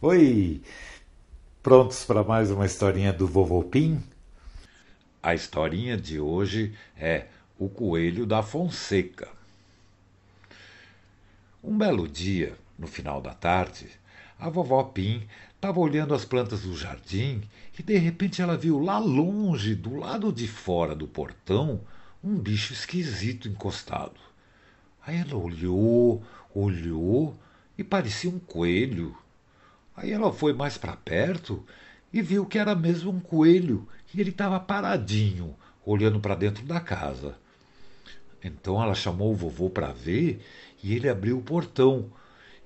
Oi! 0.00 0.62
Prontos 1.60 2.04
para 2.04 2.22
mais 2.22 2.52
uma 2.52 2.64
historinha 2.64 3.12
do 3.12 3.26
Vovô 3.26 3.64
Pim? 3.64 4.00
A 5.20 5.34
historinha 5.34 5.96
de 5.96 6.20
hoje 6.20 6.72
é 6.96 7.26
O 7.58 7.68
Coelho 7.68 8.24
da 8.24 8.40
Fonseca. 8.40 9.26
Um 11.60 11.76
belo 11.76 12.06
dia, 12.06 12.56
no 12.78 12.86
final 12.86 13.20
da 13.20 13.34
tarde, 13.34 13.88
a 14.38 14.48
vovó 14.48 14.84
Pim 14.84 15.26
estava 15.56 15.80
olhando 15.80 16.14
as 16.14 16.24
plantas 16.24 16.62
do 16.62 16.76
jardim 16.76 17.42
e 17.76 17.82
de 17.82 17.98
repente 17.98 18.40
ela 18.40 18.56
viu 18.56 18.78
lá 18.78 19.00
longe, 19.00 19.74
do 19.74 19.96
lado 19.96 20.32
de 20.32 20.46
fora 20.46 20.94
do 20.94 21.08
portão, 21.08 21.80
um 22.22 22.36
bicho 22.38 22.72
esquisito 22.72 23.48
encostado. 23.48 24.20
Aí 25.04 25.16
ela 25.16 25.34
olhou, 25.34 26.22
olhou 26.54 27.36
e 27.76 27.82
parecia 27.82 28.30
um 28.30 28.38
coelho. 28.38 29.18
Aí 29.98 30.12
ela 30.12 30.32
foi 30.32 30.52
mais 30.52 30.78
para 30.78 30.96
perto 30.96 31.66
e 32.12 32.22
viu 32.22 32.46
que 32.46 32.56
era 32.56 32.72
mesmo 32.72 33.10
um 33.10 33.18
coelho 33.18 33.88
e 34.14 34.20
ele 34.20 34.30
estava 34.30 34.60
paradinho, 34.60 35.56
olhando 35.84 36.20
para 36.20 36.36
dentro 36.36 36.64
da 36.64 36.78
casa. 36.78 37.36
Então 38.42 38.80
ela 38.80 38.94
chamou 38.94 39.32
o 39.32 39.36
vovô 39.36 39.68
para 39.68 39.92
ver 39.92 40.40
e 40.84 40.94
ele 40.94 41.08
abriu 41.08 41.38
o 41.38 41.42
portão. 41.42 42.12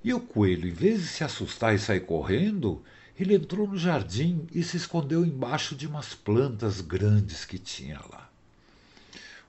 E 0.03 0.13
o 0.13 0.19
coelho, 0.19 0.67
em 0.67 0.73
vez 0.73 1.01
de 1.01 1.07
se 1.07 1.23
assustar 1.23 1.73
e 1.73 1.79
sair 1.79 2.01
correndo, 2.01 2.83
ele 3.19 3.33
entrou 3.33 3.67
no 3.67 3.77
jardim 3.79 4.45
e 4.53 4.61
se 4.61 4.77
escondeu 4.77 5.25
embaixo 5.25 5.75
de 5.75 5.87
umas 5.87 6.13
plantas 6.13 6.81
grandes 6.81 7.45
que 7.45 7.57
tinha 7.57 7.99
lá. 8.11 8.29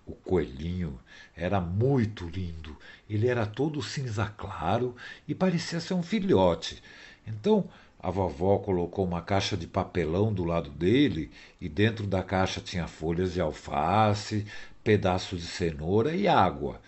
O 0.07 0.13
coelhinho 0.13 0.99
era 1.37 1.61
muito 1.61 2.27
lindo. 2.27 2.77
Ele 3.09 3.27
era 3.27 3.45
todo 3.45 3.83
cinza 3.83 4.27
claro 4.27 4.97
e 5.29 5.35
parecia 5.35 5.81
ser 5.81 5.93
um 5.93 6.03
filhote. 6.03 6.83
Então 7.27 7.69
a 7.99 8.11
vovó 8.11 8.59
colocou 8.59 9.05
uma 9.05 9.23
caixa 9.23 9.57
de 9.57 9.67
papelão 9.67 10.33
do 10.33 10.45
lado 10.45 10.69
dele 10.69 11.31
e 11.61 11.69
dentro 11.69 12.07
da 12.07 12.23
caixa 12.23 12.61
tinha 12.61 12.87
folhas 12.87 13.33
de 13.33 13.41
alface, 13.41 14.47
pedaços 14.83 15.41
de 15.41 15.47
cenoura 15.47 16.15
e 16.15 16.29
água. 16.29 16.81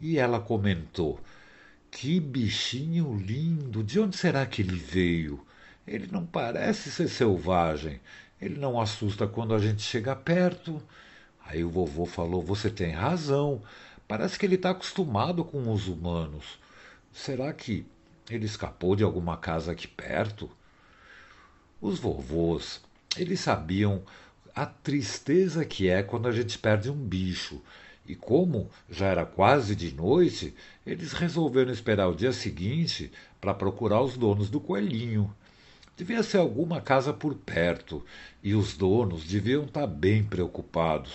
E 0.00 0.18
ela 0.18 0.40
comentou: 0.40 1.20
Que 1.90 2.18
bichinho 2.18 3.16
lindo! 3.16 3.84
De 3.84 4.00
onde 4.00 4.16
será 4.16 4.44
que 4.44 4.62
ele 4.62 4.76
veio? 4.76 5.46
Ele 5.86 6.08
não 6.10 6.26
parece 6.26 6.90
ser 6.90 7.08
selvagem. 7.08 8.00
Ele 8.40 8.58
não 8.58 8.80
assusta 8.80 9.28
quando 9.28 9.54
a 9.54 9.58
gente 9.58 9.80
chega 9.80 10.16
perto. 10.16 10.82
Aí 11.46 11.62
o 11.62 11.70
vovô 11.70 12.04
falou: 12.04 12.42
Você 12.42 12.68
tem 12.68 12.90
razão. 12.90 13.62
Parece 14.08 14.38
que 14.38 14.44
ele 14.44 14.56
está 14.56 14.70
acostumado 14.70 15.44
com 15.44 15.72
os 15.72 15.86
humanos. 15.86 16.58
Será 17.12 17.52
que 17.52 17.86
ele 18.30 18.46
escapou 18.46 18.96
de 18.96 19.04
alguma 19.04 19.36
casa 19.36 19.72
aqui 19.72 19.86
perto? 19.86 20.50
Os 21.80 21.98
vovôs, 21.98 22.80
eles 23.16 23.40
sabiam 23.40 24.02
a 24.54 24.64
tristeza 24.64 25.64
que 25.64 25.88
é 25.88 26.02
quando 26.02 26.28
a 26.28 26.32
gente 26.32 26.58
perde 26.58 26.90
um 26.90 26.96
bicho. 26.96 27.60
E 28.06 28.14
como 28.14 28.68
já 28.90 29.06
era 29.06 29.24
quase 29.24 29.74
de 29.74 29.94
noite, 29.94 30.54
eles 30.86 31.12
resolveram 31.12 31.72
esperar 31.72 32.08
o 32.08 32.14
dia 32.14 32.32
seguinte 32.32 33.10
para 33.40 33.54
procurar 33.54 34.02
os 34.02 34.16
donos 34.16 34.50
do 34.50 34.60
coelhinho. 34.60 35.34
Devia 35.96 36.22
ser 36.22 36.38
alguma 36.38 36.80
casa 36.80 37.12
por 37.12 37.34
perto, 37.34 38.04
e 38.42 38.54
os 38.54 38.76
donos 38.76 39.24
deviam 39.24 39.64
estar 39.64 39.82
tá 39.82 39.86
bem 39.86 40.24
preocupados. 40.24 41.12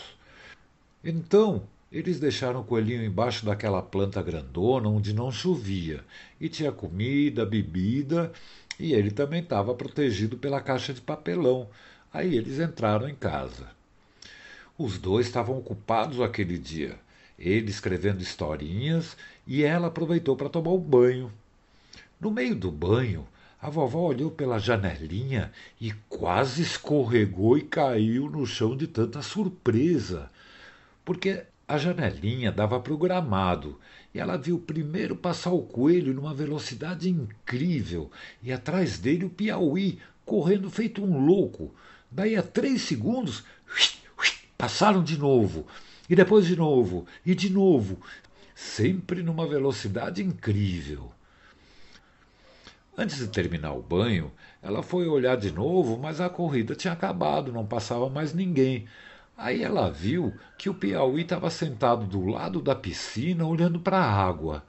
Então, 1.03 1.63
eles 1.91 2.19
deixaram 2.19 2.61
o 2.61 2.63
coelhinho 2.63 3.03
embaixo 3.03 3.45
daquela 3.45 3.81
planta 3.81 4.21
grandona 4.21 4.87
onde 4.87 5.13
não 5.13 5.31
chovia, 5.31 6.03
e 6.39 6.47
tinha 6.47 6.71
comida, 6.71 7.45
bebida 7.45 8.31
e 8.79 8.93
ele 8.93 9.11
também 9.11 9.41
estava 9.41 9.73
protegido 9.75 10.37
pela 10.37 10.61
caixa 10.61 10.93
de 10.93 11.01
papelão. 11.01 11.67
Aí 12.13 12.35
eles 12.35 12.59
entraram 12.59 13.09
em 13.09 13.13
casa. 13.13 13.67
Os 14.77 14.97
dois 14.97 15.27
estavam 15.27 15.57
ocupados 15.57 16.21
aquele 16.21 16.57
dia, 16.57 16.97
ele 17.37 17.69
escrevendo 17.69 18.21
historinhas 18.21 19.17
e 19.45 19.63
ela 19.63 19.87
aproveitou 19.87 20.37
para 20.37 20.47
tomar 20.47 20.71
um 20.71 20.79
banho. 20.79 21.29
No 22.19 22.31
meio 22.31 22.55
do 22.55 22.71
banho, 22.71 23.27
a 23.61 23.69
vovó 23.69 24.07
olhou 24.07 24.31
pela 24.31 24.57
janelinha 24.57 25.51
e 25.81 25.91
quase 26.07 26.61
escorregou 26.61 27.57
e 27.57 27.61
caiu 27.61 28.29
no 28.29 28.45
chão 28.45 28.75
de 28.77 28.87
tanta 28.87 29.21
surpresa, 29.21 30.31
porque 31.03 31.43
a 31.69 31.77
janelinha 31.77 32.51
dava 32.51 32.79
para 32.79 32.91
o 32.91 32.97
gramado 32.97 33.79
e 34.11 34.19
ela 34.19 34.35
viu 34.35 34.57
primeiro 34.57 35.15
passar 35.15 35.51
o 35.51 35.61
coelho 35.61 36.15
numa 36.15 36.33
velocidade 36.33 37.07
incrível 37.07 38.09
e 38.41 38.51
atrás 38.51 38.97
dele 38.97 39.25
o 39.25 39.29
Piauí 39.29 39.99
correndo 40.25 40.67
feito 40.71 41.03
um 41.03 41.23
louco. 41.23 41.71
Daí 42.09 42.35
a 42.35 42.41
três 42.41 42.81
segundos 42.81 43.43
passaram 44.57 45.03
de 45.03 45.15
novo 45.15 45.67
e 46.09 46.15
depois 46.15 46.47
de 46.47 46.55
novo 46.55 47.05
e 47.23 47.35
de 47.35 47.51
novo, 47.51 48.01
sempre 48.55 49.21
numa 49.21 49.45
velocidade 49.45 50.23
incrível. 50.23 51.11
Antes 52.97 53.19
de 53.19 53.27
terminar 53.27 53.73
o 53.73 53.83
banho, 53.83 54.31
ela 54.63 54.81
foi 54.81 55.07
olhar 55.07 55.37
de 55.37 55.51
novo, 55.51 55.99
mas 55.99 56.19
a 56.19 56.29
corrida 56.29 56.73
tinha 56.73 56.93
acabado, 56.93 57.53
não 57.53 57.63
passava 57.63 58.09
mais 58.09 58.33
ninguém. 58.33 58.87
Aí 59.41 59.63
ela 59.63 59.89
viu 59.89 60.33
que 60.57 60.69
o 60.69 60.73
Piauí 60.73 61.21
estava 61.21 61.49
sentado 61.49 62.05
do 62.05 62.25
lado 62.25 62.61
da 62.61 62.75
piscina 62.75 63.47
olhando 63.47 63.79
para 63.79 63.97
a 63.97 64.11
água. 64.11 64.65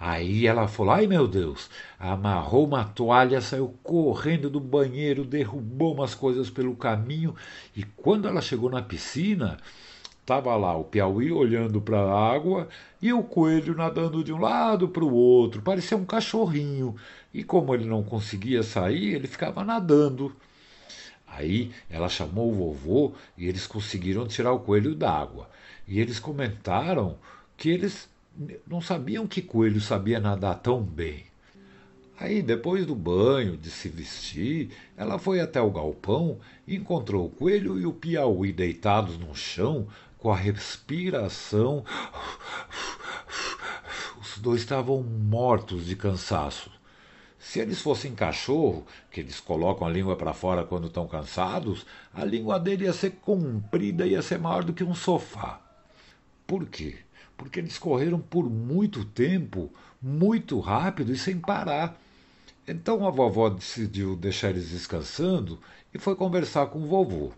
Aí 0.00 0.46
ela 0.46 0.66
falou: 0.66 0.94
Ai 0.94 1.06
meu 1.06 1.28
Deus! 1.28 1.68
Amarrou 2.00 2.66
uma 2.66 2.84
toalha, 2.84 3.42
saiu 3.42 3.76
correndo 3.82 4.48
do 4.48 4.58
banheiro, 4.58 5.26
derrubou 5.26 5.92
umas 5.92 6.14
coisas 6.14 6.48
pelo 6.48 6.74
caminho 6.74 7.34
e 7.76 7.82
quando 7.82 8.26
ela 8.26 8.40
chegou 8.40 8.70
na 8.70 8.80
piscina, 8.80 9.58
estava 10.22 10.56
lá 10.56 10.74
o 10.74 10.84
Piauí 10.84 11.30
olhando 11.30 11.78
para 11.78 11.98
a 12.00 12.34
água 12.34 12.66
e 13.02 13.12
o 13.12 13.22
coelho 13.22 13.76
nadando 13.76 14.24
de 14.24 14.32
um 14.32 14.40
lado 14.40 14.88
para 14.88 15.04
o 15.04 15.12
outro, 15.12 15.60
parecia 15.60 15.98
um 15.98 16.04
cachorrinho. 16.06 16.96
E 17.32 17.44
como 17.44 17.74
ele 17.74 17.84
não 17.84 18.02
conseguia 18.02 18.62
sair, 18.62 19.16
ele 19.16 19.26
ficava 19.26 19.62
nadando. 19.62 20.34
Aí 21.36 21.72
ela 21.90 22.08
chamou 22.08 22.50
o 22.50 22.54
vovô 22.54 23.12
e 23.36 23.48
eles 23.48 23.66
conseguiram 23.66 24.26
tirar 24.26 24.52
o 24.52 24.60
coelho 24.60 24.94
d'água. 24.94 25.50
E 25.86 26.00
eles 26.00 26.18
comentaram 26.18 27.16
que 27.56 27.68
eles 27.68 28.08
não 28.66 28.80
sabiam 28.80 29.26
que 29.26 29.42
coelho 29.42 29.80
sabia 29.80 30.20
nadar 30.20 30.60
tão 30.60 30.82
bem. 30.82 31.24
Aí, 32.16 32.40
depois 32.42 32.86
do 32.86 32.94
banho, 32.94 33.56
de 33.56 33.70
se 33.70 33.88
vestir, 33.88 34.70
ela 34.96 35.18
foi 35.18 35.40
até 35.40 35.60
o 35.60 35.70
galpão 35.70 36.38
e 36.66 36.76
encontrou 36.76 37.26
o 37.26 37.30
coelho 37.30 37.78
e 37.78 37.84
o 37.86 37.92
piauí 37.92 38.52
deitados 38.52 39.18
no 39.18 39.34
chão, 39.34 39.88
com 40.16 40.30
a 40.30 40.36
respiração. 40.36 41.84
Os 44.20 44.38
dois 44.38 44.60
estavam 44.60 45.02
mortos 45.02 45.86
de 45.86 45.96
cansaço. 45.96 46.70
Se 47.44 47.60
eles 47.60 47.80
fossem 47.80 48.14
cachorro, 48.14 48.86
que 49.12 49.20
eles 49.20 49.38
colocam 49.38 49.86
a 49.86 49.90
língua 49.90 50.16
para 50.16 50.32
fora 50.32 50.64
quando 50.64 50.86
estão 50.86 51.06
cansados, 51.06 51.84
a 52.12 52.24
língua 52.24 52.58
dele 52.58 52.84
ia 52.84 52.92
ser 52.92 53.12
comprida 53.20 54.06
e 54.06 54.12
ia 54.12 54.22
ser 54.22 54.38
maior 54.38 54.64
do 54.64 54.72
que 54.72 54.82
um 54.82 54.94
sofá. 54.94 55.60
Por 56.46 56.66
quê? 56.66 56.96
Porque 57.36 57.60
eles 57.60 57.78
correram 57.78 58.18
por 58.18 58.48
muito 58.48 59.04
tempo, 59.04 59.70
muito 60.00 60.58
rápido 60.58 61.12
e 61.12 61.18
sem 61.18 61.38
parar. 61.38 62.00
Então 62.66 63.06
a 63.06 63.10
vovó 63.10 63.50
decidiu 63.50 64.16
deixar 64.16 64.48
eles 64.50 64.70
descansando 64.70 65.60
e 65.92 65.98
foi 65.98 66.16
conversar 66.16 66.66
com 66.68 66.80
o 66.80 66.86
vovô. 66.86 67.30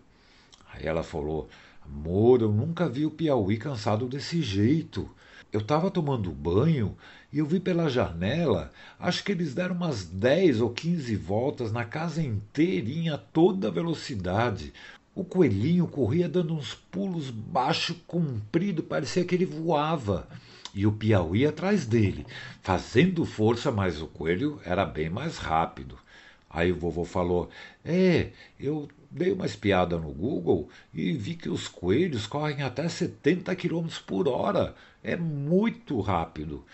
Aí 0.73 0.85
ela 0.85 1.03
falou: 1.03 1.49
Amor, 1.83 2.41
eu 2.41 2.51
nunca 2.51 2.87
vi 2.87 3.05
o 3.05 3.11
Piauí 3.11 3.57
cansado 3.57 4.07
desse 4.07 4.41
jeito. 4.41 5.07
Eu 5.51 5.61
estava 5.61 5.89
tomando 5.89 6.31
banho 6.31 6.97
e 7.31 7.39
eu 7.39 7.45
vi 7.45 7.59
pela 7.59 7.89
janela, 7.89 8.71
acho 8.99 9.23
que 9.23 9.31
eles 9.31 9.53
deram 9.53 9.75
umas 9.75 10.03
10 10.03 10.61
ou 10.61 10.69
15 10.71 11.15
voltas 11.15 11.71
na 11.71 11.85
casa 11.85 12.21
inteirinha 12.21 13.15
a 13.15 13.17
toda 13.17 13.71
velocidade. 13.71 14.73
O 15.15 15.23
coelhinho 15.23 15.87
corria 15.87 16.27
dando 16.27 16.53
uns 16.53 16.73
pulos 16.73 17.29
baixo, 17.29 17.95
comprido, 18.05 18.83
parecia 18.83 19.25
que 19.25 19.33
ele 19.33 19.45
voava. 19.45 20.27
E 20.73 20.85
o 20.85 20.91
Piauí 20.91 21.45
atrás 21.45 21.85
dele, 21.85 22.25
fazendo 22.61 23.25
força, 23.25 23.71
mas 23.71 24.01
o 24.01 24.07
coelho 24.07 24.59
era 24.63 24.85
bem 24.85 25.09
mais 25.09 25.37
rápido. 25.37 25.97
Aí 26.57 26.71
o 26.71 26.75
vovô 26.75 27.05
falou: 27.05 27.51
É, 27.85 28.29
eu 28.59 28.89
dei 29.11 29.31
uma 29.31 29.45
espiada 29.45 29.95
no 29.99 30.11
Google 30.11 30.67
e 30.91 31.11
vi 31.11 31.35
que 31.35 31.49
os 31.49 31.67
coelhos 31.67 32.25
correm 32.25 32.63
até 32.63 32.89
70 32.89 33.55
km 33.55 33.87
por 34.07 34.27
hora. 34.27 34.73
É 35.03 35.15
muito 35.15 36.01
rápido. 36.01 36.65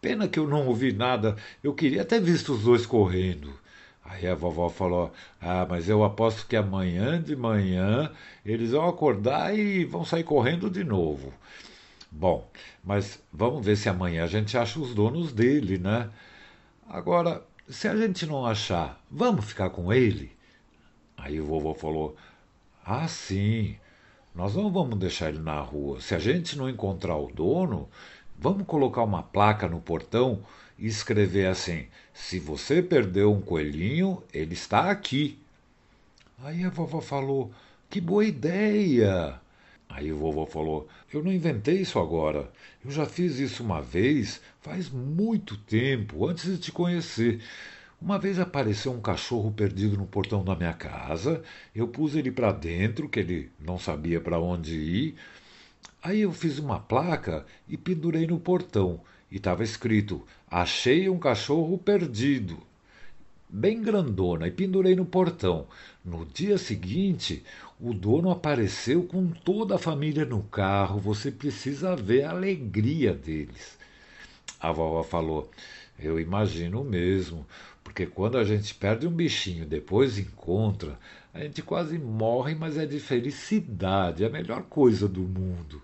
Pena 0.00 0.28
que 0.28 0.38
eu 0.38 0.46
não 0.46 0.68
ouvi 0.68 0.92
nada. 0.92 1.34
Eu 1.64 1.74
queria 1.74 2.04
ter 2.04 2.20
visto 2.20 2.52
os 2.52 2.62
dois 2.62 2.86
correndo. 2.86 3.52
Aí 4.04 4.24
a 4.24 4.36
vovó 4.36 4.68
falou: 4.68 5.12
Ah, 5.40 5.66
mas 5.68 5.88
eu 5.88 6.04
aposto 6.04 6.46
que 6.46 6.54
amanhã 6.54 7.20
de 7.20 7.34
manhã 7.34 8.12
eles 8.46 8.70
vão 8.70 8.88
acordar 8.88 9.52
e 9.58 9.84
vão 9.84 10.04
sair 10.04 10.22
correndo 10.22 10.70
de 10.70 10.84
novo. 10.84 11.34
Bom, 12.08 12.48
mas 12.84 13.20
vamos 13.32 13.66
ver 13.66 13.74
se 13.74 13.88
amanhã 13.88 14.22
a 14.22 14.28
gente 14.28 14.56
acha 14.56 14.78
os 14.78 14.94
donos 14.94 15.32
dele, 15.32 15.76
né? 15.76 16.08
Agora, 16.88 17.42
se 17.68 17.88
a 17.88 17.96
gente 17.96 18.26
não 18.26 18.44
achar, 18.44 19.00
vamos 19.10 19.46
ficar 19.46 19.70
com 19.70 19.92
ele? 19.92 20.32
Aí 21.16 21.40
o 21.40 21.46
vovô 21.46 21.74
falou: 21.74 22.16
Ah, 22.84 23.08
sim, 23.08 23.76
nós 24.34 24.54
não 24.54 24.70
vamos 24.70 24.98
deixar 24.98 25.30
ele 25.30 25.38
na 25.38 25.60
rua. 25.60 26.00
Se 26.00 26.14
a 26.14 26.18
gente 26.18 26.58
não 26.58 26.68
encontrar 26.68 27.16
o 27.16 27.32
dono, 27.32 27.88
vamos 28.38 28.66
colocar 28.66 29.02
uma 29.02 29.22
placa 29.22 29.68
no 29.68 29.80
portão 29.80 30.44
e 30.78 30.86
escrever 30.86 31.46
assim: 31.46 31.86
Se 32.12 32.38
você 32.38 32.82
perdeu 32.82 33.32
um 33.32 33.40
coelhinho, 33.40 34.22
ele 34.32 34.54
está 34.54 34.90
aqui. 34.90 35.38
Aí 36.42 36.64
a 36.64 36.70
vovó 36.70 37.00
falou: 37.00 37.50
Que 37.88 38.00
boa 38.00 38.24
ideia! 38.24 39.40
Aí 39.88 40.12
o 40.12 40.16
vovô 40.16 40.46
falou: 40.46 40.88
Eu 41.12 41.22
não 41.22 41.32
inventei 41.32 41.80
isso 41.80 41.98
agora. 41.98 42.50
Eu 42.84 42.90
já 42.90 43.06
fiz 43.06 43.38
isso 43.38 43.62
uma 43.62 43.80
vez, 43.80 44.40
faz 44.60 44.90
muito 44.90 45.56
tempo, 45.56 46.26
antes 46.26 46.44
de 46.50 46.58
te 46.58 46.72
conhecer. 46.72 47.40
Uma 48.00 48.18
vez 48.18 48.38
apareceu 48.38 48.92
um 48.92 49.00
cachorro 49.00 49.50
perdido 49.50 49.96
no 49.96 50.06
portão 50.06 50.44
da 50.44 50.54
minha 50.54 50.74
casa. 50.74 51.42
Eu 51.74 51.88
pus 51.88 52.14
ele 52.14 52.30
para 52.30 52.52
dentro, 52.52 53.08
que 53.08 53.20
ele 53.20 53.50
não 53.58 53.78
sabia 53.78 54.20
para 54.20 54.38
onde 54.38 54.74
ir. 54.74 55.14
Aí 56.02 56.20
eu 56.20 56.32
fiz 56.32 56.58
uma 56.58 56.78
placa 56.78 57.46
e 57.66 57.78
pendurei 57.78 58.26
no 58.26 58.38
portão. 58.38 59.00
E 59.30 59.36
estava 59.36 59.64
escrito: 59.64 60.22
Achei 60.50 61.08
um 61.08 61.18
cachorro 61.18 61.78
perdido. 61.78 62.58
Bem 63.48 63.80
grandona, 63.80 64.48
e 64.48 64.50
pendurei 64.50 64.94
no 64.94 65.06
portão. 65.06 65.66
No 66.04 66.26
dia 66.26 66.58
seguinte, 66.58 67.42
o 67.80 67.92
dono 67.92 68.30
apareceu 68.30 69.02
com 69.02 69.28
toda 69.28 69.74
a 69.74 69.78
família 69.78 70.24
no 70.24 70.42
carro. 70.42 71.00
Você 71.00 71.30
precisa 71.30 71.96
ver 71.96 72.24
a 72.24 72.30
alegria 72.30 73.12
deles. 73.12 73.78
A 74.60 74.70
vovó 74.72 75.02
falou: 75.02 75.50
Eu 75.98 76.18
imagino 76.20 76.84
mesmo. 76.84 77.46
Porque 77.82 78.06
quando 78.06 78.38
a 78.38 78.44
gente 78.44 78.74
perde 78.74 79.06
um 79.06 79.12
bichinho 79.12 79.66
depois 79.66 80.18
encontra, 80.18 80.98
a 81.32 81.40
gente 81.40 81.62
quase 81.62 81.98
morre, 81.98 82.54
mas 82.54 82.78
é 82.78 82.86
de 82.86 82.98
felicidade, 82.98 84.24
é 84.24 84.26
a 84.26 84.30
melhor 84.30 84.62
coisa 84.62 85.06
do 85.06 85.20
mundo. 85.20 85.82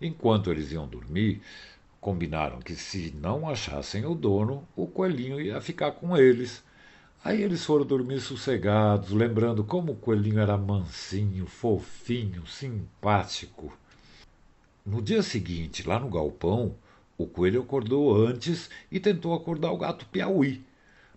Enquanto 0.00 0.50
eles 0.50 0.72
iam 0.72 0.86
dormir, 0.86 1.40
combinaram 2.00 2.58
que 2.58 2.74
se 2.74 3.14
não 3.16 3.48
achassem 3.48 4.04
o 4.04 4.14
dono, 4.14 4.66
o 4.74 4.86
coelhinho 4.86 5.40
ia 5.40 5.60
ficar 5.60 5.92
com 5.92 6.16
eles. 6.16 6.64
Aí 7.24 7.40
eles 7.40 7.64
foram 7.64 7.86
dormir 7.86 8.20
sossegados, 8.20 9.10
lembrando 9.12 9.62
como 9.62 9.92
o 9.92 9.96
coelhinho 9.96 10.40
era 10.40 10.58
mansinho, 10.58 11.46
fofinho, 11.46 12.44
simpático. 12.48 13.72
No 14.84 15.00
dia 15.00 15.22
seguinte, 15.22 15.86
lá 15.86 16.00
no 16.00 16.10
galpão, 16.10 16.74
o 17.16 17.24
coelho 17.24 17.62
acordou 17.62 18.12
antes 18.12 18.68
e 18.90 18.98
tentou 18.98 19.34
acordar 19.34 19.70
o 19.70 19.78
gato 19.78 20.04
Piauí. 20.06 20.64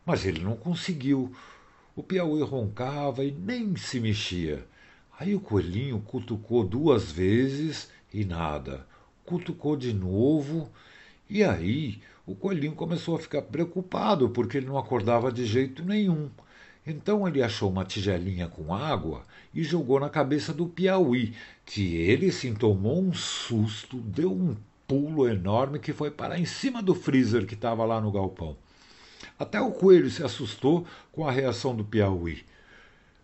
Mas 0.06 0.24
ele 0.28 0.44
não 0.44 0.56
conseguiu. 0.56 1.36
O 1.96 2.04
Piauí 2.04 2.44
roncava 2.44 3.26
e 3.26 3.32
nem 3.32 3.76
se 3.76 4.00
mexia. 4.00 4.64
Aí 5.20 5.34
o 5.34 5.40
coelhinho 5.40 6.00
cutucou 6.02 6.64
duas 6.64 7.12
vezes 7.12 7.90
e 8.14 8.24
nada. 8.24 8.86
Cutucou 9.26 9.76
de 9.76 9.92
novo 9.92 10.70
e 11.28 11.44
aí 11.44 12.00
o 12.26 12.34
coelhinho 12.36 12.74
começou 12.74 13.16
a 13.16 13.20
ficar 13.20 13.44
preocupado 13.44 14.30
porque 14.30 14.58
ele 14.58 14.66
não 14.66 14.78
acordava 14.78 15.32
de 15.32 15.46
jeito 15.46 15.84
nenhum. 15.84 16.30
Então 16.86 17.28
ele 17.28 17.42
achou 17.42 17.70
uma 17.70 17.86
tigelinha 17.86 18.48
com 18.48 18.74
água 18.74 19.24
e 19.54 19.64
jogou 19.64 20.00
na 20.00 20.10
cabeça 20.10 20.54
do 20.54 20.68
Piauí, 20.68 21.34
que 21.66 21.96
ele 21.96 22.32
se 22.32 22.52
tomou 22.54 23.02
um 23.02 23.14
susto, 23.14 23.98
deu 23.98 24.32
um 24.32 24.56
pulo 24.88 25.28
enorme 25.28 25.80
que 25.80 25.94
foi 25.94 26.12
parar 26.12 26.40
em 26.40 26.46
cima 26.46 26.82
do 26.82 26.94
freezer 26.94 27.46
que 27.46 27.56
estava 27.56 27.86
lá 27.86 28.00
no 28.00 28.12
galpão. 28.12 28.56
Até 29.38 29.60
o 29.60 29.72
coelho 29.72 30.10
se 30.10 30.24
assustou 30.24 30.86
com 31.12 31.28
a 31.28 31.32
reação 31.32 31.76
do 31.76 31.84
Piauí. 31.84 32.44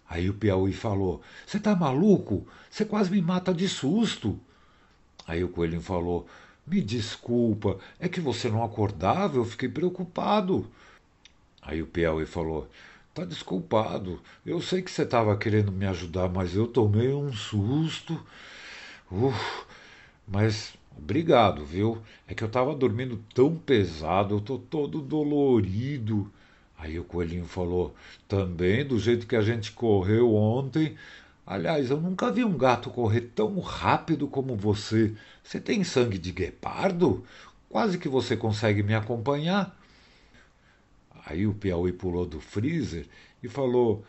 Aí 0.10 0.30
o 0.30 0.34
Piauí 0.34 0.74
falou: 0.74 1.22
Você 1.46 1.60
tá 1.60 1.76
maluco? 1.76 2.46
Você 2.70 2.84
quase 2.84 3.12
me 3.12 3.22
mata 3.22 3.54
de 3.54 3.70
susto. 3.70 4.40
Aí 5.28 5.44
o 5.44 5.50
coelhinho 5.50 5.82
falou: 5.82 6.28
Me 6.66 6.82
desculpa, 6.82 7.80
é 8.00 8.08
que 8.08 8.22
você 8.22 8.50
não 8.50 8.64
acordava, 8.64 9.38
eu 9.38 9.46
fiquei 9.46 9.70
preocupado. 9.70 10.70
Aí 11.62 11.82
o 11.82 11.88
Piauí 11.88 12.26
falou: 12.26 12.70
Tá 13.14 13.26
desculpado, 13.26 14.22
eu 14.46 14.62
sei 14.62 14.82
que 14.82 14.92
você 14.92 15.04
estava 15.04 15.38
querendo 15.38 15.72
me 15.72 15.86
ajudar, 15.86 16.30
mas 16.30 16.56
eu 16.56 16.68
tomei 16.68 17.14
um 17.14 17.34
susto. 17.34 18.20
Uf, 19.12 19.66
mas 20.28 20.74
Obrigado, 20.98 21.66
viu? 21.66 22.02
É 22.28 22.34
que 22.34 22.44
eu 22.44 22.48
estava 22.48 22.76
dormindo 22.76 23.20
tão 23.34 23.56
pesado, 23.56 24.36
eu 24.36 24.42
tô 24.42 24.58
todo 24.58 25.02
dolorido. 25.02 26.32
Aí 26.78 27.00
o 27.00 27.04
coelhinho 27.04 27.46
falou: 27.46 27.96
Também 28.28 28.86
do 28.86 29.00
jeito 29.00 29.28
que 29.28 29.36
a 29.36 29.42
gente 29.42 29.72
correu 29.72 30.34
ontem. 30.34 30.96
Aliás, 31.46 31.90
eu 31.90 32.00
nunca 32.00 32.32
vi 32.32 32.44
um 32.44 32.58
gato 32.58 32.90
correr 32.90 33.22
tão 33.36 33.60
rápido 33.60 34.28
como 34.28 34.56
você. 34.56 35.14
Você 35.44 35.60
tem 35.60 35.84
sangue 35.84 36.18
de 36.18 36.32
guepardo? 36.32 37.26
Quase 37.68 37.98
que 37.98 38.08
você 38.08 38.38
consegue 38.38 38.84
me 38.84 38.94
acompanhar. 38.94 39.76
Aí 41.26 41.48
o 41.48 41.54
Piauí 41.54 41.92
pulou 41.92 42.26
do 42.26 42.40
freezer 42.40 43.08
e 43.42 43.48
falou: 43.48 44.06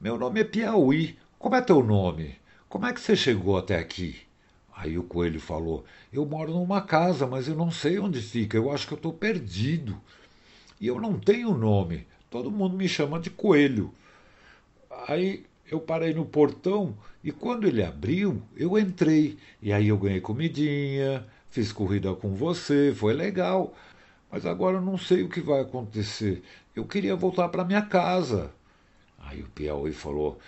Meu 0.00 0.18
nome 0.18 0.40
é 0.40 0.44
Piauí. 0.44 1.18
Como 1.38 1.54
é 1.54 1.60
teu 1.60 1.82
nome? 1.82 2.36
Como 2.68 2.86
é 2.86 2.92
que 2.92 3.00
você 3.00 3.16
chegou 3.16 3.56
até 3.56 3.78
aqui? 3.78 4.20
Aí 4.74 4.98
o 4.98 5.02
coelho 5.02 5.40
falou: 5.40 5.84
Eu 6.12 6.26
moro 6.26 6.52
numa 6.52 6.82
casa, 6.82 7.26
mas 7.26 7.48
eu 7.48 7.54
não 7.54 7.70
sei 7.70 7.98
onde 7.98 8.20
fica. 8.20 8.56
Eu 8.56 8.70
acho 8.70 8.86
que 8.86 8.92
eu 8.92 8.96
estou 8.96 9.12
perdido. 9.12 10.00
E 10.80 10.86
eu 10.86 11.00
não 11.00 11.18
tenho 11.18 11.56
nome. 11.56 12.06
Todo 12.30 12.50
mundo 12.50 12.76
me 12.76 12.88
chama 12.88 13.18
de 13.18 13.30
coelho. 13.30 13.92
Aí 15.08 15.44
eu 15.70 15.80
parei 15.80 16.14
no 16.14 16.24
portão 16.24 16.96
e 17.22 17.32
quando 17.32 17.66
ele 17.66 17.82
abriu, 17.82 18.40
eu 18.56 18.78
entrei. 18.78 19.36
E 19.60 19.72
aí 19.72 19.88
eu 19.88 19.98
ganhei 19.98 20.20
comidinha, 20.20 21.26
fiz 21.50 21.72
corrida 21.72 22.14
com 22.14 22.34
você, 22.34 22.92
foi 22.94 23.12
legal. 23.12 23.74
Mas 24.30 24.46
agora 24.46 24.76
eu 24.76 24.82
não 24.82 24.96
sei 24.96 25.22
o 25.22 25.28
que 25.28 25.40
vai 25.40 25.60
acontecer. 25.60 26.42
Eu 26.74 26.84
queria 26.84 27.16
voltar 27.16 27.48
para 27.48 27.64
minha 27.64 27.82
casa. 27.82 28.52
Aí 29.18 29.42
o 29.42 29.48
Piauí 29.48 29.92
falou: 29.92 30.38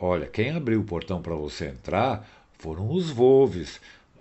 Olha, 0.00 0.26
quem 0.26 0.50
abriu 0.50 0.80
o 0.80 0.84
portão 0.84 1.22
para 1.22 1.34
você 1.34 1.68
entrar 1.68 2.28
foram 2.58 2.90
os 2.90 3.10
Volves. 3.10 3.80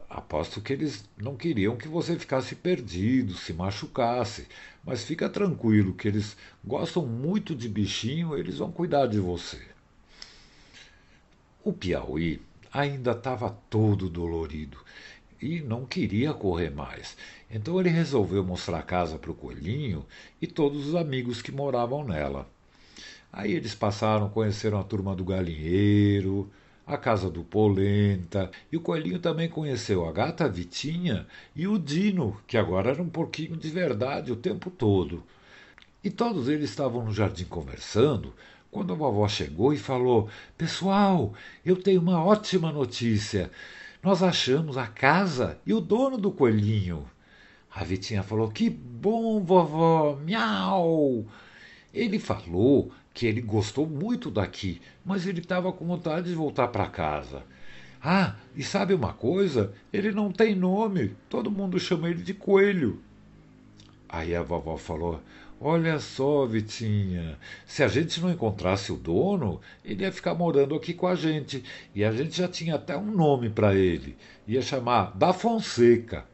Aposto 0.09 0.61
que 0.61 0.71
eles 0.71 1.09
não 1.17 1.35
queriam 1.35 1.75
que 1.75 1.87
você 1.87 2.19
ficasse 2.19 2.55
perdido, 2.55 3.33
se 3.33 3.53
machucasse. 3.53 4.47
Mas 4.85 5.03
fica 5.03 5.27
tranquilo 5.27 5.95
que 5.95 6.07
eles 6.07 6.37
gostam 6.63 7.07
muito 7.07 7.55
de 7.55 7.67
bichinho, 7.67 8.37
eles 8.37 8.59
vão 8.59 8.71
cuidar 8.71 9.07
de 9.07 9.19
você. 9.19 9.72
O 11.63 11.71
Piauí 11.71 12.41
ainda 12.73 13.11
estava 13.11 13.49
todo 13.69 14.09
dolorido 14.09 14.77
e 15.41 15.61
não 15.61 15.85
queria 15.85 16.33
correr 16.33 16.69
mais. 16.69 17.15
Então 17.49 17.79
ele 17.79 17.87
resolveu 17.87 18.43
mostrar 18.43 18.79
a 18.79 18.83
casa 18.83 19.17
para 19.17 19.31
o 19.31 19.35
coelhinho 19.35 20.05
e 20.41 20.47
todos 20.47 20.87
os 20.87 20.95
amigos 20.95 21.41
que 21.41 21.53
moravam 21.53 22.03
nela. 22.03 22.49
Aí 23.31 23.53
eles 23.53 23.73
passaram, 23.73 24.27
conheceram 24.29 24.77
a 24.77 24.83
turma 24.83 25.15
do 25.15 25.23
galinheiro, 25.23 26.51
a 26.85 26.97
casa 26.97 27.29
do 27.29 27.45
Polenta, 27.45 28.51
e 28.69 28.75
o 28.75 28.81
coelhinho 28.81 29.19
também 29.19 29.47
conheceu 29.47 30.05
a 30.05 30.11
gata 30.11 30.49
Vitinha 30.49 31.25
e 31.55 31.65
o 31.65 31.79
Dino, 31.79 32.37
que 32.45 32.57
agora 32.57 32.89
era 32.91 33.01
um 33.01 33.07
porquinho 33.07 33.55
de 33.55 33.69
verdade 33.69 34.33
o 34.33 34.35
tempo 34.35 34.69
todo. 34.69 35.23
E 36.03 36.09
todos 36.09 36.49
eles 36.49 36.69
estavam 36.69 37.05
no 37.05 37.13
jardim 37.13 37.45
conversando 37.45 38.33
quando 38.73 38.91
a 38.91 38.95
vovó 38.95 39.27
chegou 39.27 39.71
e 39.73 39.77
falou: 39.77 40.27
Pessoal, 40.57 41.33
eu 41.63 41.75
tenho 41.75 42.01
uma 42.01 42.21
ótima 42.23 42.71
notícia. 42.71 43.51
Nós 44.01 44.21
achamos 44.21 44.77
a 44.77 44.87
casa 44.87 45.59
e 45.65 45.73
o 45.73 45.79
dono 45.79 46.17
do 46.17 46.31
coelhinho. 46.31 47.05
A 47.73 47.83
Vitinha 47.83 48.23
falou: 48.23 48.49
Que 48.49 48.69
bom, 48.69 49.41
vovó! 49.41 50.19
Miau! 50.21 51.25
Ele 51.93 52.19
falou 52.19 52.91
que 53.13 53.27
ele 53.27 53.41
gostou 53.41 53.87
muito 53.87 54.31
daqui, 54.31 54.81
mas 55.05 55.27
ele 55.27 55.39
estava 55.39 55.71
com 55.71 55.85
vontade 55.85 56.29
de 56.29 56.35
voltar 56.35 56.67
para 56.69 56.87
casa. 56.87 57.43
Ah, 58.03 58.35
e 58.55 58.63
sabe 58.63 58.93
uma 58.93 59.13
coisa? 59.13 59.73
Ele 59.93 60.11
não 60.11 60.31
tem 60.31 60.55
nome, 60.55 61.15
todo 61.29 61.51
mundo 61.51 61.79
chama 61.79 62.09
ele 62.09 62.21
de 62.23 62.33
coelho. 62.33 62.99
Aí 64.09 64.35
a 64.35 64.43
vovó 64.43 64.75
falou: 64.75 65.21
Olha 65.65 65.97
só, 65.97 66.45
Vitinha, 66.45 67.39
se 67.65 67.83
a 67.83 67.87
gente 67.87 68.19
não 68.19 68.29
encontrasse 68.29 68.91
o 68.91 68.97
dono, 68.97 69.61
ele 69.81 70.03
ia 70.03 70.11
ficar 70.11 70.35
morando 70.35 70.75
aqui 70.75 70.93
com 70.93 71.07
a 71.07 71.15
gente. 71.15 71.63
E 71.95 72.03
a 72.03 72.11
gente 72.11 72.35
já 72.35 72.49
tinha 72.49 72.75
até 72.75 72.97
um 72.97 73.09
nome 73.09 73.49
para 73.49 73.73
ele. 73.73 74.17
Ia 74.45 74.61
chamar 74.61 75.15
Da 75.15 75.31
Fonseca. 75.31 76.25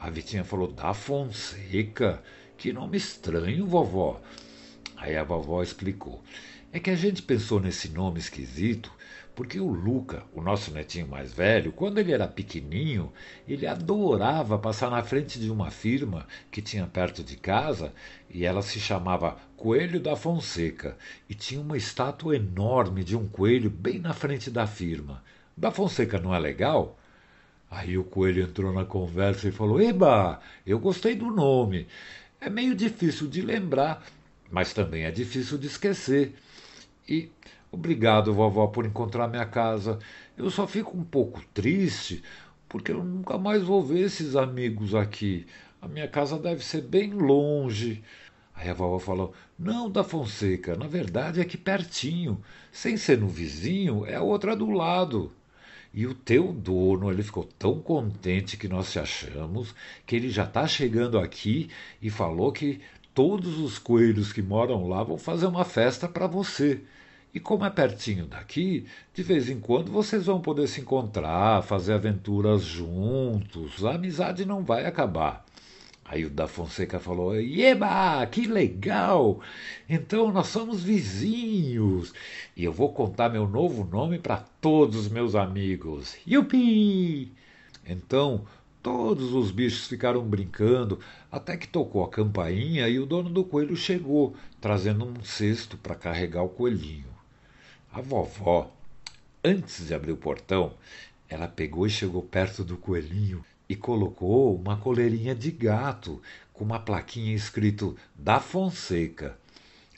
A 0.00 0.10
Vitinha 0.10 0.42
falou: 0.42 0.66
Da 0.66 0.92
Fonseca? 0.92 2.20
Que 2.58 2.72
nome 2.72 2.96
estranho, 2.96 3.68
vovó. 3.68 4.20
Aí 4.96 5.16
a 5.16 5.22
vovó 5.22 5.62
explicou. 5.62 6.20
É 6.72 6.80
que 6.80 6.90
a 6.90 6.96
gente 6.96 7.22
pensou 7.22 7.60
nesse 7.60 7.88
nome 7.88 8.18
esquisito 8.18 8.90
porque 9.34 9.58
o 9.58 9.72
Luca, 9.72 10.24
o 10.34 10.42
nosso 10.42 10.70
netinho 10.70 11.08
mais 11.08 11.32
velho, 11.32 11.72
quando 11.72 11.98
ele 11.98 12.12
era 12.12 12.28
pequenininho, 12.28 13.12
ele 13.48 13.66
adorava 13.66 14.58
passar 14.58 14.90
na 14.90 15.02
frente 15.02 15.40
de 15.40 15.50
uma 15.50 15.70
firma 15.70 16.26
que 16.50 16.60
tinha 16.60 16.86
perto 16.86 17.22
de 17.24 17.36
casa 17.36 17.92
e 18.28 18.44
ela 18.44 18.60
se 18.60 18.78
chamava 18.78 19.38
Coelho 19.56 19.98
da 20.00 20.14
Fonseca 20.16 20.96
e 21.28 21.34
tinha 21.34 21.60
uma 21.60 21.76
estátua 21.76 22.36
enorme 22.36 23.02
de 23.02 23.16
um 23.16 23.26
coelho 23.26 23.70
bem 23.70 23.98
na 23.98 24.12
frente 24.12 24.50
da 24.50 24.66
firma. 24.66 25.22
Da 25.56 25.70
Fonseca 25.70 26.18
não 26.18 26.34
é 26.34 26.38
legal? 26.38 26.98
Aí 27.70 27.96
o 27.96 28.04
coelho 28.04 28.42
entrou 28.42 28.70
na 28.72 28.84
conversa 28.84 29.48
e 29.48 29.52
falou: 29.52 29.80
Eba, 29.80 30.40
eu 30.66 30.78
gostei 30.78 31.14
do 31.14 31.30
nome. 31.30 31.86
É 32.38 32.50
meio 32.50 32.74
difícil 32.74 33.26
de 33.28 33.40
lembrar, 33.40 34.04
mas 34.50 34.74
também 34.74 35.04
é 35.04 35.10
difícil 35.10 35.56
de 35.56 35.68
esquecer. 35.68 36.34
E 37.08 37.30
obrigado, 37.72 38.32
vovó, 38.32 38.68
por 38.68 38.86
encontrar 38.86 39.26
minha 39.26 39.46
casa. 39.46 39.98
Eu 40.36 40.50
só 40.50 40.66
fico 40.66 40.96
um 40.96 41.02
pouco 41.02 41.42
triste 41.52 42.22
porque 42.68 42.90
eu 42.90 43.04
nunca 43.04 43.36
mais 43.36 43.62
vou 43.62 43.82
ver 43.82 44.00
esses 44.00 44.36
amigos 44.36 44.94
aqui. 44.94 45.46
A 45.80 45.86
minha 45.86 46.08
casa 46.08 46.38
deve 46.38 46.64
ser 46.64 46.82
bem 46.82 47.12
longe. 47.12 48.02
Aí 48.54 48.68
a 48.70 48.74
vovó 48.74 48.98
falou: 48.98 49.34
Não, 49.58 49.90
da 49.90 50.02
Fonseca, 50.02 50.74
na 50.74 50.86
verdade 50.86 51.40
é 51.40 51.42
aqui 51.42 51.58
pertinho. 51.58 52.40
Sem 52.70 52.96
ser 52.96 53.18
no 53.18 53.28
vizinho, 53.28 54.06
é 54.06 54.14
a 54.14 54.22
outra 54.22 54.56
do 54.56 54.70
lado. 54.70 55.32
E 55.92 56.06
o 56.06 56.14
teu 56.14 56.50
dono, 56.50 57.10
ele 57.10 57.22
ficou 57.22 57.44
tão 57.58 57.78
contente 57.78 58.56
que 58.56 58.68
nós 58.68 58.90
te 58.90 58.98
achamos, 58.98 59.74
que 60.06 60.16
ele 60.16 60.30
já 60.30 60.44
está 60.44 60.66
chegando 60.66 61.18
aqui 61.18 61.68
e 62.00 62.08
falou 62.08 62.50
que 62.50 62.80
todos 63.12 63.58
os 63.58 63.78
coelhos 63.78 64.32
que 64.32 64.40
moram 64.40 64.88
lá 64.88 65.02
vão 65.02 65.18
fazer 65.18 65.44
uma 65.44 65.64
festa 65.64 66.08
para 66.08 66.26
você. 66.26 66.80
E 67.34 67.40
como 67.40 67.64
é 67.64 67.70
pertinho 67.70 68.26
daqui, 68.26 68.86
de 69.14 69.22
vez 69.22 69.48
em 69.48 69.58
quando 69.58 69.90
vocês 69.90 70.26
vão 70.26 70.40
poder 70.40 70.66
se 70.68 70.82
encontrar, 70.82 71.62
fazer 71.62 71.94
aventuras 71.94 72.62
juntos. 72.62 73.82
A 73.84 73.94
amizade 73.94 74.44
não 74.44 74.62
vai 74.62 74.84
acabar. 74.84 75.42
Aí 76.04 76.26
o 76.26 76.30
da 76.30 76.46
Fonseca 76.46 77.00
falou: 77.00 77.34
Eba, 77.34 78.26
que 78.26 78.46
legal! 78.46 79.40
Então 79.88 80.30
nós 80.30 80.48
somos 80.48 80.82
vizinhos 80.82 82.12
e 82.54 82.64
eu 82.64 82.72
vou 82.72 82.92
contar 82.92 83.30
meu 83.30 83.48
novo 83.48 83.82
nome 83.82 84.18
para 84.18 84.44
todos 84.60 84.96
os 84.96 85.08
meus 85.08 85.34
amigos. 85.34 86.16
Yupi! 86.28 87.32
Então 87.86 88.44
todos 88.82 89.32
os 89.32 89.50
bichos 89.50 89.86
ficaram 89.86 90.22
brincando 90.22 90.98
até 91.30 91.56
que 91.56 91.68
tocou 91.68 92.04
a 92.04 92.10
campainha 92.10 92.88
e 92.90 92.98
o 92.98 93.06
dono 93.06 93.30
do 93.30 93.42
coelho 93.42 93.74
chegou, 93.74 94.34
trazendo 94.60 95.06
um 95.06 95.24
cesto 95.24 95.78
para 95.78 95.94
carregar 95.94 96.42
o 96.42 96.48
coelhinho. 96.50 97.11
A 97.94 98.00
vovó, 98.00 98.72
antes 99.44 99.86
de 99.86 99.92
abrir 99.94 100.12
o 100.12 100.16
portão, 100.16 100.72
ela 101.28 101.46
pegou 101.46 101.86
e 101.86 101.90
chegou 101.90 102.22
perto 102.22 102.64
do 102.64 102.74
coelhinho 102.74 103.44
e 103.68 103.76
colocou 103.76 104.56
uma 104.56 104.78
coleirinha 104.78 105.34
de 105.34 105.50
gato 105.50 106.18
com 106.54 106.64
uma 106.64 106.80
plaquinha 106.80 107.34
escrito 107.34 107.94
da 108.14 108.40
Fonseca. 108.40 109.36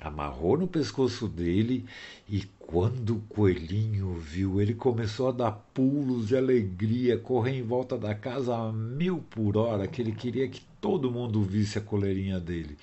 Amarrou 0.01 0.59
no 0.59 0.67
pescoço 0.67 1.29
dele 1.29 1.85
e 2.29 2.43
quando 2.59 3.19
o 3.19 3.21
coelhinho 3.29 4.15
viu, 4.15 4.61
ele 4.61 4.75
começou 4.75 5.29
a 5.29 5.33
dar 5.33 5.53
pulos 5.73 6.27
de 6.27 6.37
alegria, 6.37 7.17
correr 7.17 7.59
em 7.59 7.63
volta 7.63 7.97
da 7.97 8.13
casa 8.13 8.57
a 8.57 8.73
mil 8.73 9.19
por 9.31 9.57
hora, 9.57 9.87
que 9.87 10.03
ele 10.03 10.13
queria 10.13 10.49
que 10.49 10.63
todo 10.81 11.13
mundo 11.13 11.41
visse 11.43 11.79
a 11.79 11.81
coleirinha 11.81 12.41
dele. 12.41 12.77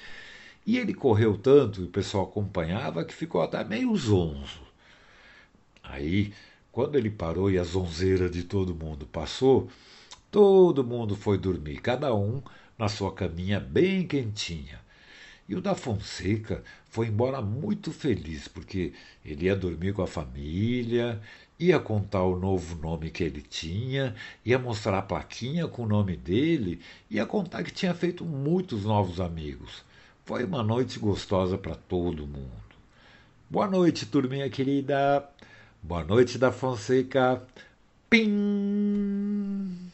E 0.65 0.77
ele 0.77 0.93
correu 0.93 1.37
tanto, 1.37 1.81
e 1.81 1.83
o 1.83 1.89
pessoal 1.89 2.23
acompanhava, 2.23 3.03
que 3.03 3.13
ficou 3.13 3.41
até 3.41 3.61
meio 3.61 3.93
zonzo. 3.97 4.60
Aí, 5.91 6.33
quando 6.71 6.97
ele 6.97 7.09
parou 7.09 7.51
e 7.51 7.59
a 7.59 7.63
zonzeira 7.63 8.29
de 8.29 8.43
todo 8.43 8.73
mundo 8.73 9.05
passou, 9.05 9.69
Todo 10.31 10.81
mundo 10.81 11.13
foi 11.13 11.37
dormir, 11.37 11.81
cada 11.81 12.15
um 12.15 12.41
na 12.77 12.87
sua 12.87 13.13
caminha 13.13 13.59
bem 13.59 14.07
quentinha. 14.07 14.79
E 15.47 15.53
o 15.53 15.61
da 15.61 15.75
Fonseca 15.75 16.63
foi 16.89 17.07
embora 17.07 17.41
muito 17.41 17.91
feliz, 17.91 18.47
porque 18.47 18.93
ele 19.25 19.47
ia 19.47 19.55
dormir 19.57 19.93
com 19.93 20.01
a 20.01 20.07
família, 20.07 21.19
ia 21.59 21.77
contar 21.81 22.23
o 22.23 22.39
novo 22.39 22.81
nome 22.81 23.11
que 23.11 23.25
ele 23.25 23.41
tinha, 23.41 24.15
ia 24.45 24.57
mostrar 24.57 24.99
a 24.99 25.01
plaquinha 25.01 25.67
com 25.67 25.83
o 25.83 25.87
nome 25.87 26.15
dele, 26.15 26.79
ia 27.09 27.25
contar 27.25 27.63
que 27.63 27.71
tinha 27.71 27.93
feito 27.93 28.23
muitos 28.23 28.85
novos 28.85 29.19
amigos. 29.19 29.83
Foi 30.23 30.45
uma 30.45 30.63
noite 30.63 30.97
gostosa 30.97 31.57
para 31.57 31.75
todo 31.75 32.25
mundo. 32.25 32.49
Boa 33.49 33.67
noite, 33.67 34.05
turminha 34.05 34.49
querida. 34.49 35.29
Boa 35.83 36.03
noite 36.03 36.37
da 36.37 36.51
Fonseca. 36.51 37.41
Pim! 38.09 39.90